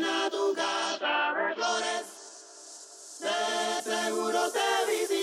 llena 0.00 0.30
tu 0.30 0.54
casa 0.54 1.34
de 1.34 1.54
flores, 1.54 2.04
de 3.20 3.90
seguro 3.90 4.50
te 4.50 4.90
visita. 4.90 5.19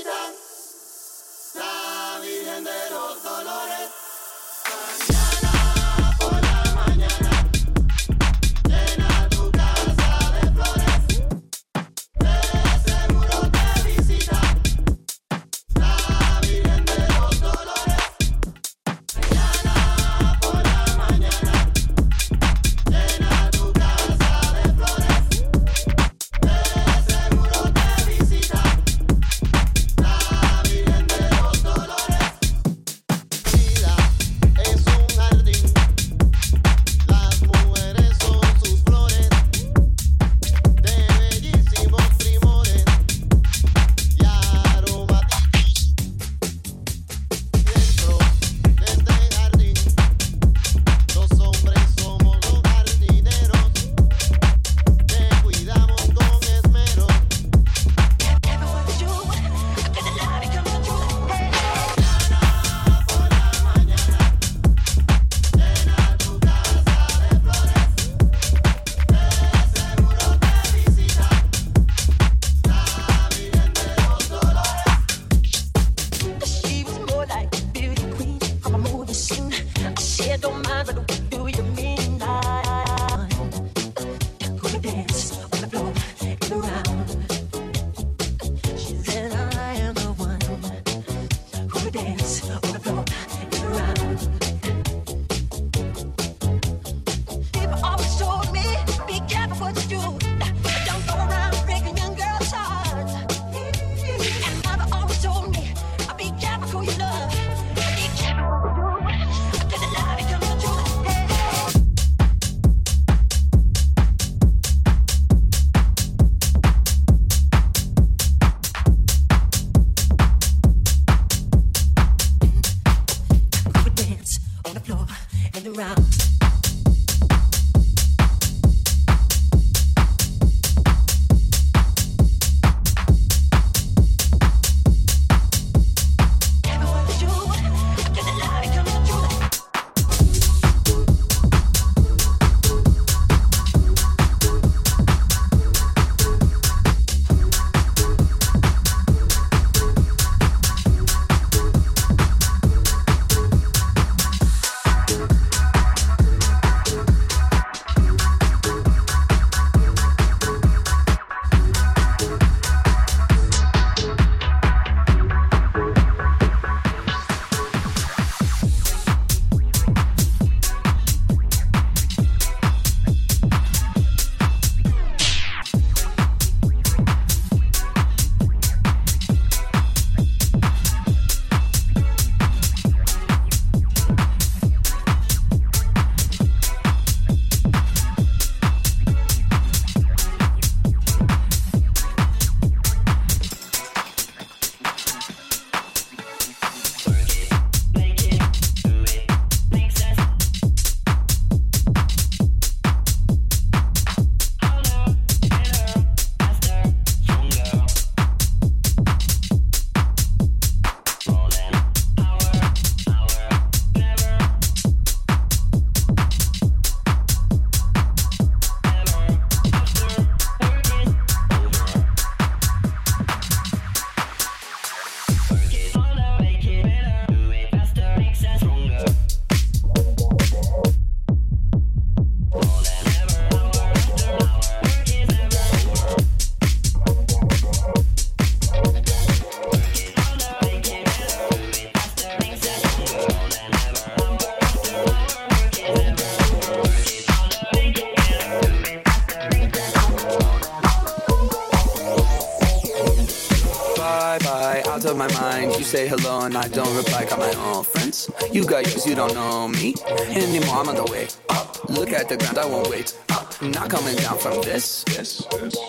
Don't 259.17 259.33
know 259.33 259.67
me 259.67 259.95
anymore. 260.29 260.75
I'm 260.75 260.89
on 260.89 260.95
the 260.95 261.03
way 261.11 261.27
up. 261.49 261.89
Look 261.89 262.13
at 262.13 262.29
the 262.29 262.37
ground, 262.37 262.59
I 262.59 262.67
won't 262.67 262.87
wait 262.87 263.17
up. 263.31 263.59
Not 263.63 263.89
coming 263.89 264.15
down 264.15 264.37
from 264.37 264.61
this. 264.61 265.03
Yes, 265.07 265.43
yes. 265.51 265.81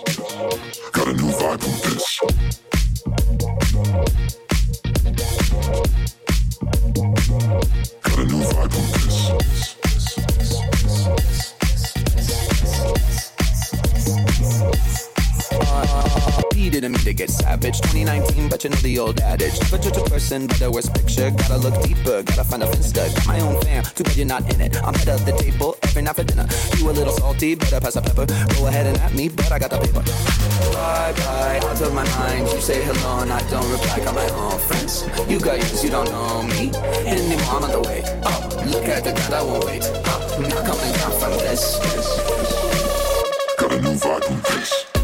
Got 0.92 1.08
a 1.08 1.12
new 1.12 1.28
vibe 1.36 1.60
from 1.60 1.92
this. 1.92 2.20
Didn't 16.80 16.92
mean 16.92 17.04
to 17.04 17.14
get 17.14 17.30
savage. 17.30 17.80
2019, 17.80 18.48
but 18.48 18.62
you 18.62 18.70
know 18.70 18.76
the 18.76 18.98
old 18.98 19.20
adage. 19.20 19.58
Never 19.60 19.78
judge 19.78 19.96
a 19.96 20.04
person 20.04 20.46
but 20.46 20.58
the 20.58 20.70
worst 20.70 20.94
picture. 20.94 21.30
Gotta 21.30 21.58
look 21.58 21.74
deeper, 21.82 22.22
gotta 22.22 22.44
find 22.44 22.62
a 22.62 22.66
finsta. 22.66 23.12
Got 23.14 23.26
my 23.26 23.40
own 23.40 23.60
fam, 23.62 23.82
too 23.82 24.04
bad 24.04 24.16
you're 24.16 24.26
not 24.26 24.42
in 24.54 24.60
it. 24.60 24.76
I'm 24.84 24.94
head 24.94 25.08
of 25.08 25.26
the 25.26 25.32
table 25.32 25.76
every 25.82 26.02
night 26.02 26.14
for 26.14 26.22
dinner. 26.22 26.46
You 26.76 26.90
a 26.90 26.92
little 26.92 27.12
salty, 27.12 27.56
better 27.56 27.80
pass 27.80 27.96
a 27.96 28.02
pepper. 28.02 28.26
Go 28.26 28.66
ahead 28.66 28.86
and 28.86 28.96
at 28.98 29.12
me, 29.12 29.28
but 29.28 29.50
I 29.50 29.58
got 29.58 29.70
the 29.70 29.78
paper. 29.78 30.02
Bye 30.72 31.12
bye, 31.18 31.60
out 31.66 31.80
of 31.82 31.92
my 31.94 32.06
mind. 32.18 32.46
You 32.46 32.60
say 32.60 32.82
hello 32.84 33.22
and 33.22 33.32
I 33.32 33.40
don't 33.50 33.68
reply. 33.72 33.98
Got 34.04 34.14
my 34.14 34.28
own 34.30 34.58
friends. 34.60 35.02
You 35.28 35.40
got 35.40 35.58
yours, 35.58 35.82
you 35.82 35.90
don't 35.90 36.10
know 36.10 36.42
me 36.44 36.70
anymore. 37.10 37.58
I'm 37.58 37.64
on 37.64 37.72
the 37.72 37.80
way 37.80 38.04
Oh, 38.22 38.38
Look 38.70 38.84
at 38.84 39.02
the 39.02 39.12
ground, 39.12 39.34
I 39.34 39.42
won't 39.42 39.64
wait 39.64 39.82
up. 39.82 40.22
Not 40.38 40.62
coming 40.62 40.92
down 40.94 41.12
from 41.18 41.32
this. 41.42 41.78
Got 43.58 43.72
a 43.72 43.82
new 43.82 43.94
vibe 43.98 44.24
from 44.24 44.40
this. 44.42 44.97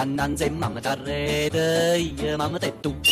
Cannan 0.00 0.32
se 0.34 0.48
mamma 0.48 0.80
t'arrete, 0.80 2.34
mamma 2.38 2.58
te 2.58 2.70
tu. 2.80 3.09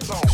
Music 0.00 0.31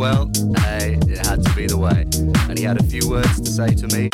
well, 0.00 0.30
hey, 0.60 0.98
it 1.08 1.26
had 1.26 1.44
to 1.44 1.54
be 1.54 1.66
the 1.66 1.76
way. 1.76 2.06
And 2.48 2.58
he 2.58 2.64
had 2.64 2.80
a 2.80 2.82
few 2.82 3.06
words 3.06 3.38
to 3.38 3.50
say 3.50 3.74
to 3.74 3.86
me, 3.88 4.08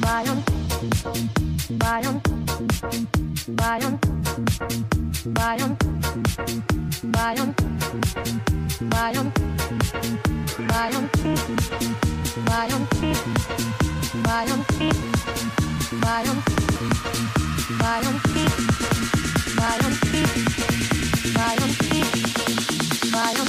Bayern, 0.00 0.42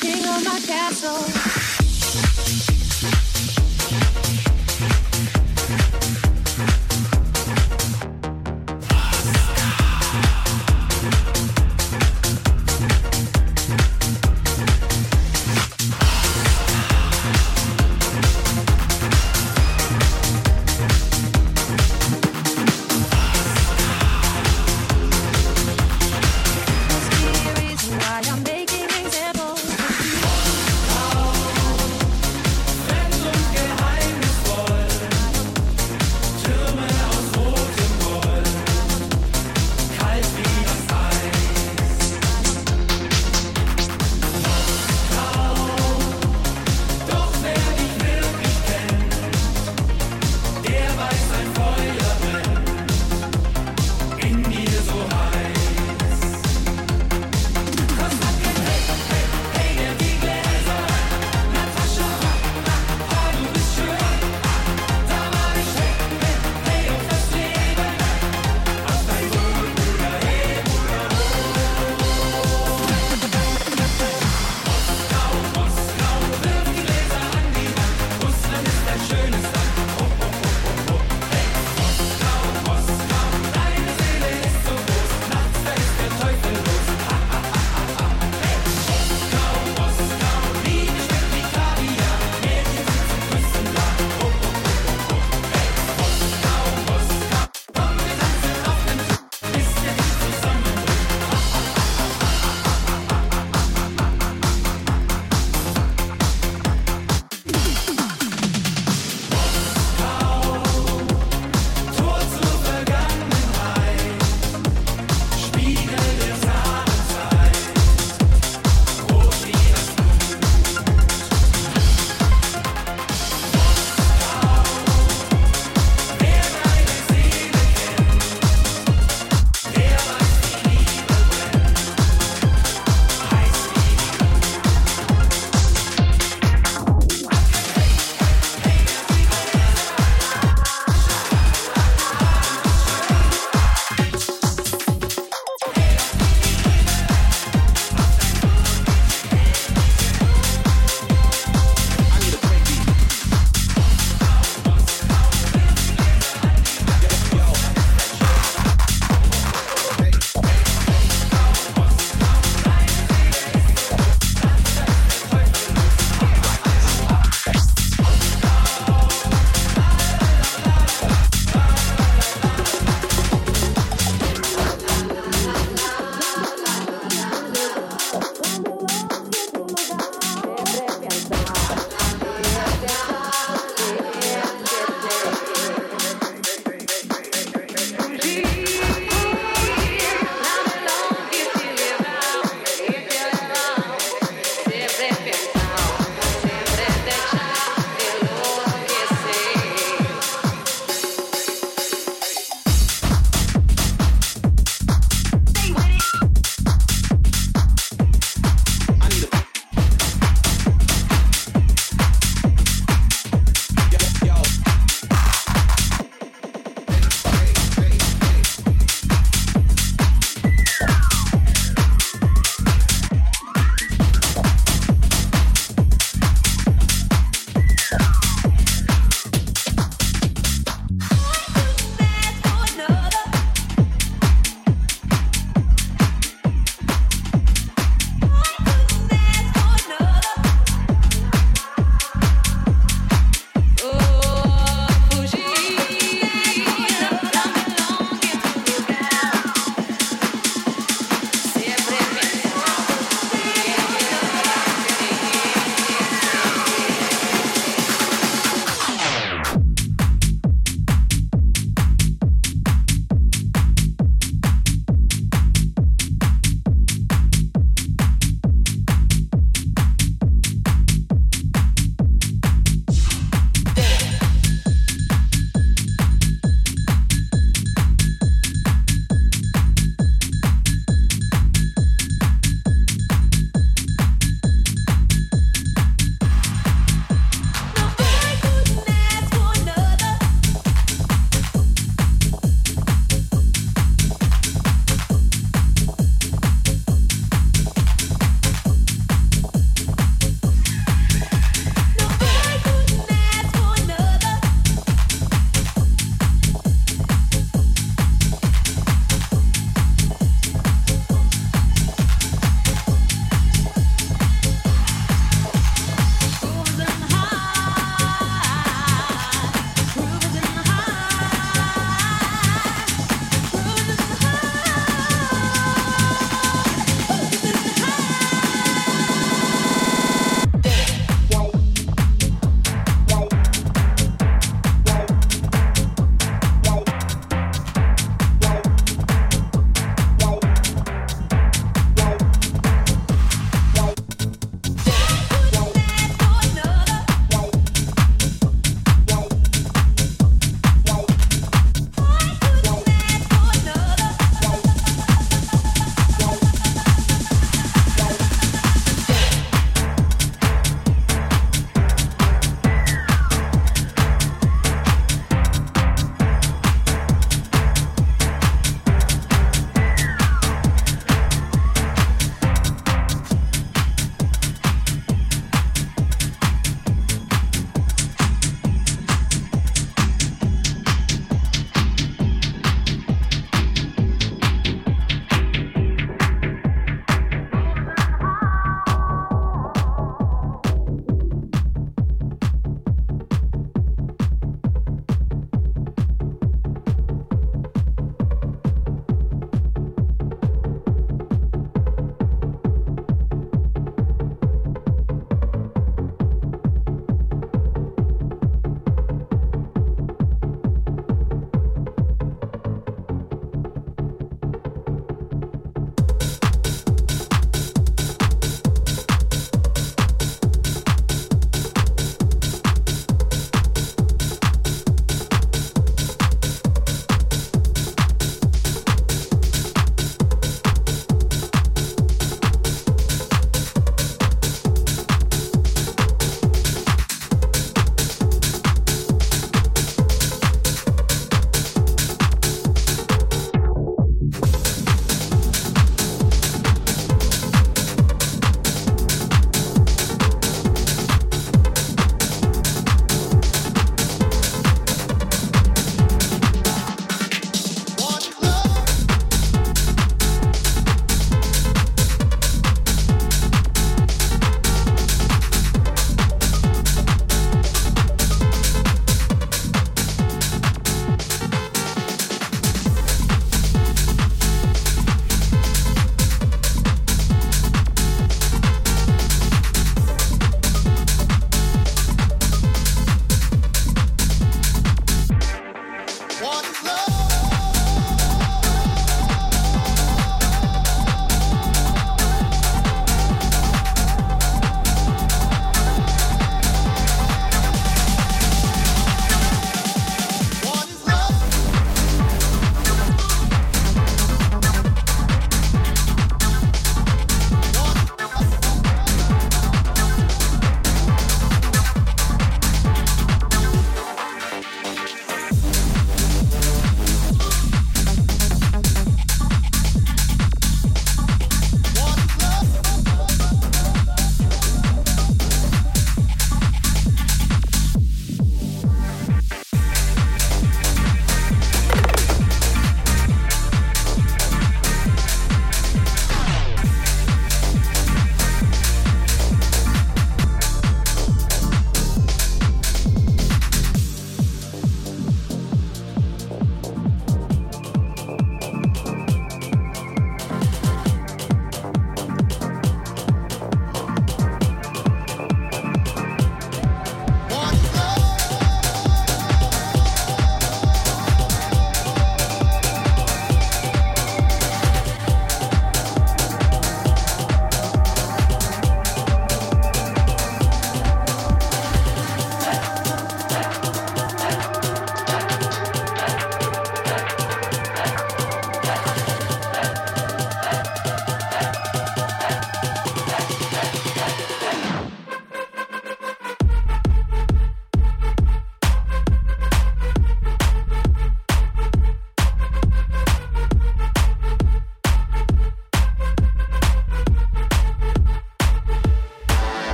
King 0.00 0.26
of 0.26 0.44
my 0.44 0.58
castle. 0.60 1.49